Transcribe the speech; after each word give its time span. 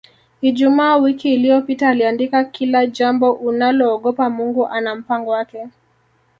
Ijumaa 0.41 0.95
wiki 0.97 1.33
iliyopita 1.33 1.89
aliandika 1.89 2.43
Kila 2.43 2.85
jambo 2.87 3.31
unaloogopa 3.33 4.29
Mungu 4.29 4.67
ana 4.67 4.95
mpango 4.95 5.31
wake 5.31 5.67